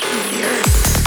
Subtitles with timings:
[0.00, 0.97] the earth.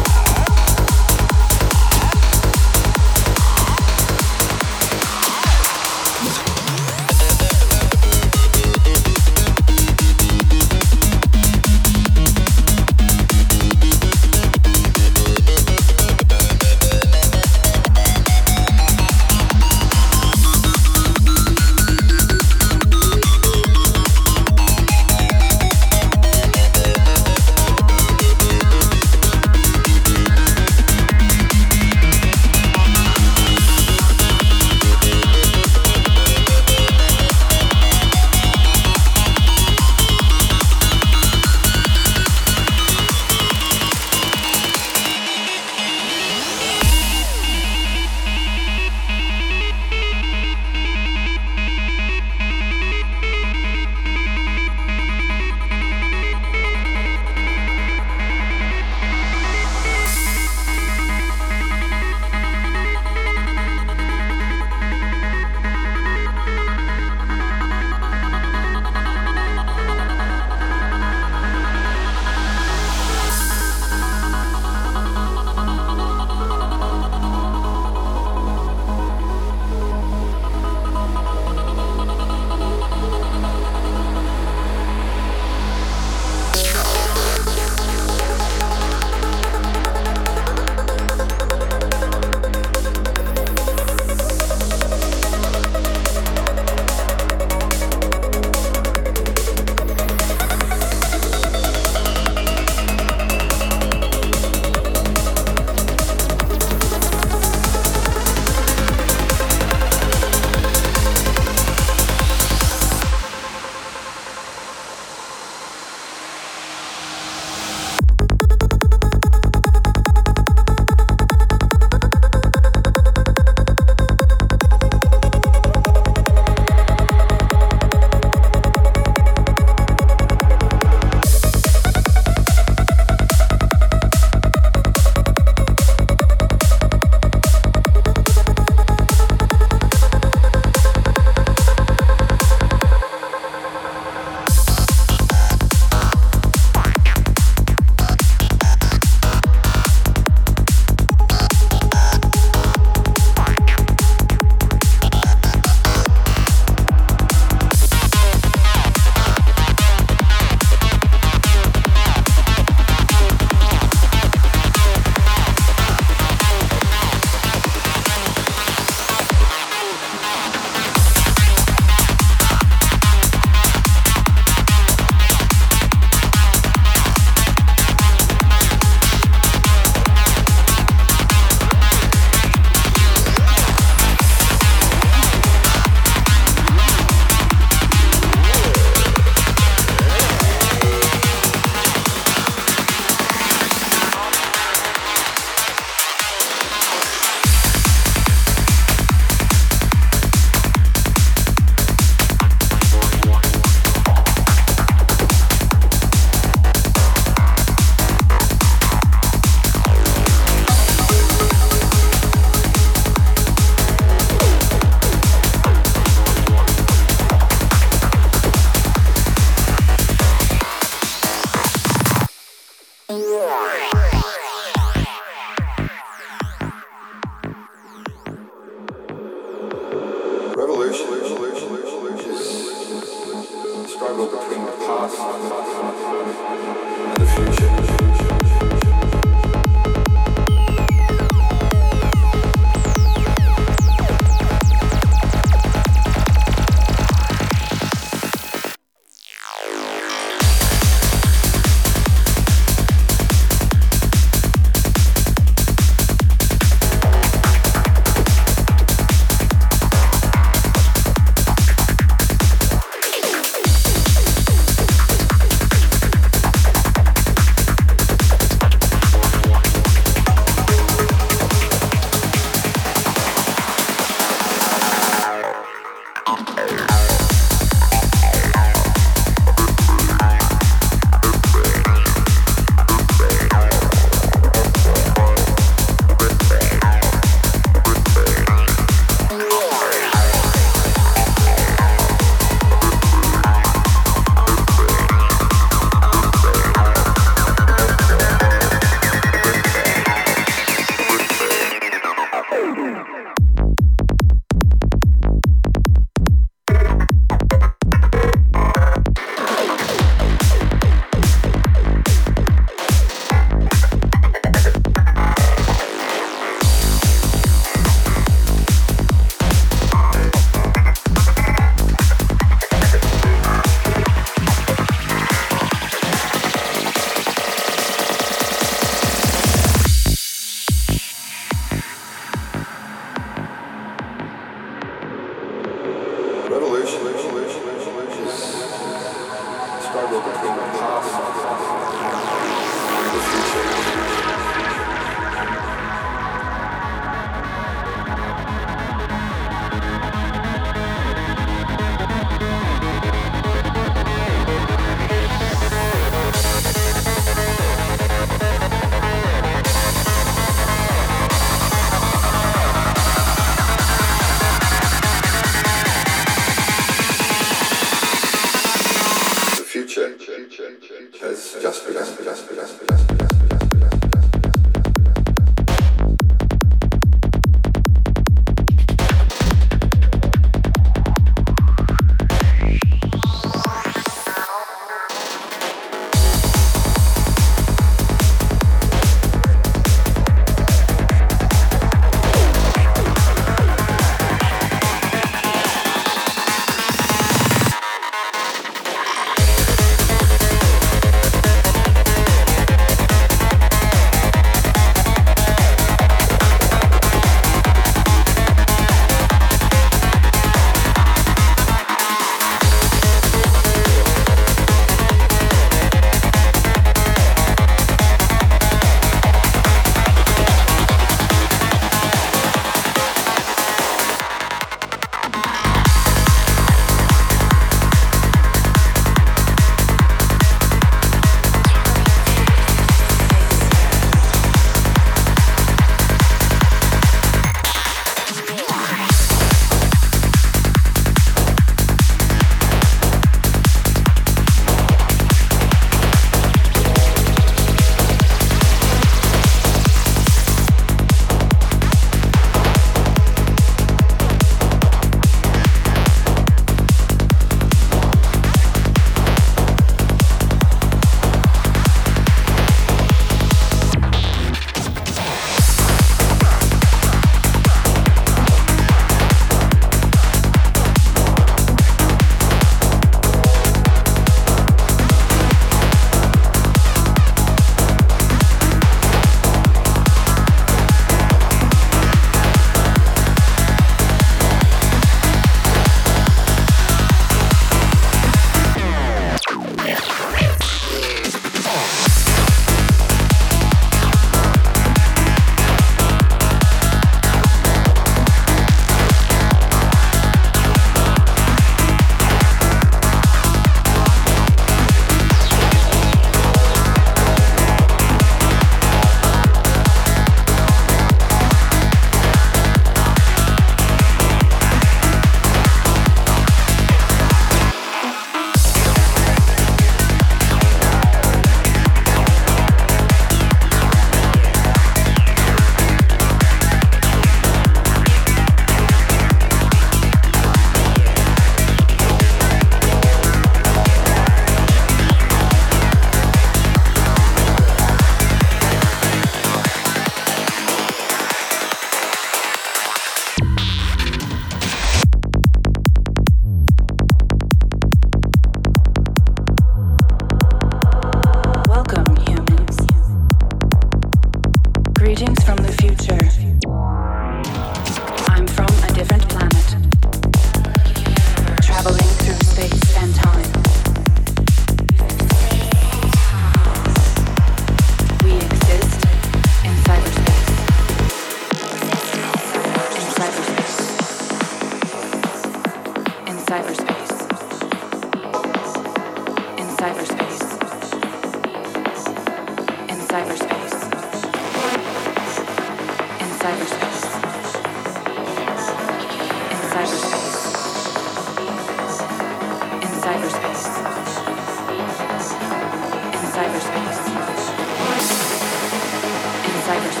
[599.71, 600.00] Man